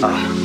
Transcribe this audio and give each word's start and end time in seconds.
Ah. 0.00 0.37